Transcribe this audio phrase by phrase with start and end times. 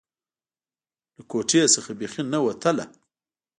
[1.15, 2.85] له کوټې څخه بيخي نه وتله.